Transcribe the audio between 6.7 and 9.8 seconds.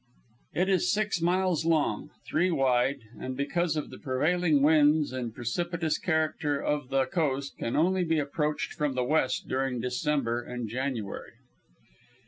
the coast can only be approached from the west during